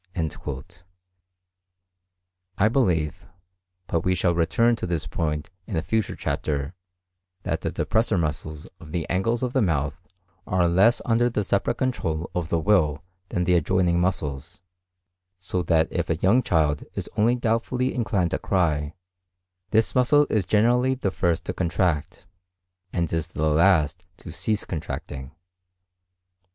[2.57, 3.27] I believe,
[3.85, 6.73] but we shall return to this point in a future chapter,
[7.43, 10.01] that the depressor muscles of the angles of the mouth
[10.47, 14.63] are less under the separate control of the will than the adjoining muscles;
[15.37, 18.95] so that if a young child is only doubtfully inclined to cry,
[19.69, 22.25] this muscle is generally the first to contract,
[22.91, 25.29] and is the last to cease contracting.